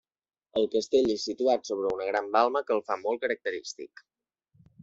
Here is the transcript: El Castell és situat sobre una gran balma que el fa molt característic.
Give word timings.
El 0.59 0.63
Castell 0.75 1.11
és 1.15 1.25
situat 1.29 1.69
sobre 1.71 1.93
una 1.97 2.09
gran 2.09 2.31
balma 2.39 2.65
que 2.71 2.77
el 2.79 2.85
fa 2.91 3.01
molt 3.05 3.25
característic. 3.27 4.07